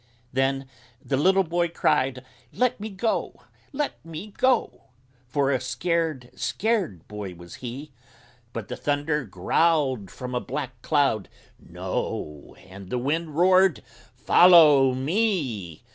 Then 0.33 0.67
the 0.99 1.15
little 1.15 1.43
boy 1.43 1.67
cried: 1.69 2.25
"Let 2.51 2.79
me 2.79 2.89
go 2.89 3.43
let 3.71 4.03
me 4.03 4.33
go!" 4.35 4.85
For 5.27 5.51
a 5.51 5.61
scared 5.61 6.31
scared 6.33 7.07
boy 7.07 7.35
was 7.35 7.57
he! 7.61 7.91
But 8.51 8.67
the 8.67 8.75
Thunder 8.75 9.25
growled 9.25 10.09
from 10.09 10.33
a 10.33 10.39
black 10.41 10.81
cloud: 10.81 11.29
"No!" 11.59 12.55
And 12.67 12.89
the 12.89 12.97
Wind 12.97 13.35
roared: 13.35 13.83
"Follow 14.15 14.95
me!" 14.95 15.83